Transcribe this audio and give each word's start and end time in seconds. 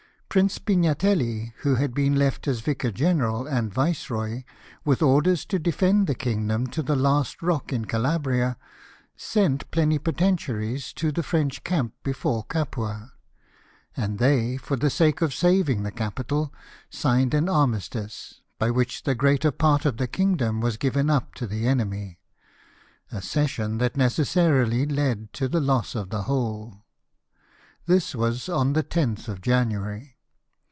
Prince 0.33 0.59
Pignatelli, 0.59 1.51
who 1.57 1.75
had 1.75 1.93
been 1.93 2.15
left 2.15 2.47
as 2.47 2.61
vicar 2.61 2.89
general 2.89 3.45
and 3.45 3.73
viceroy, 3.73 4.45
with 4.85 5.01
orders 5.01 5.43
to 5.45 5.59
defend 5.59 6.07
the 6.07 6.15
kingdom 6.15 6.67
to 6.67 6.81
the 6.81 6.95
last 6.95 7.41
rock 7.41 7.73
in 7.73 7.83
Calabria, 7.83 8.55
sent 9.17 9.69
plenipotentiaries 9.71 10.93
to 10.93 11.11
the 11.11 11.21
French 11.21 11.65
camp 11.65 11.95
before 12.01 12.45
Capua; 12.45 13.11
and 13.97 14.19
they, 14.19 14.55
for 14.55 14.77
the 14.77 14.89
sake 14.89 15.21
of 15.21 15.33
saving 15.33 15.83
the 15.83 15.91
capital, 15.91 16.53
signed 16.89 17.33
an 17.33 17.49
armistice, 17.49 18.39
by 18.57 18.71
which 18.71 19.03
the 19.03 19.15
greater 19.15 19.51
part 19.51 19.83
of 19.85 19.97
the 19.97 20.07
kingdom 20.07 20.61
was 20.61 20.77
given 20.77 21.09
up 21.09 21.33
to 21.35 21.45
the 21.45 21.67
enemy— 21.67 22.19
a 23.11 23.21
cession 23.21 23.79
that 23.79 23.97
necessarily 23.97 24.85
led 24.85 25.33
to 25.33 25.49
the 25.49 25.59
loss 25.59 25.93
of 25.93 26.09
the 26.09 26.21
whole. 26.23 26.85
This 27.85 28.15
was 28.15 28.47
on 28.47 28.71
the 28.71 28.83
10th 28.83 29.27
of 29.27 29.41
January. 29.41 30.07